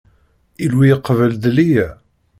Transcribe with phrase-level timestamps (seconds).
[0.63, 1.89] Illu iqbel-d Liya.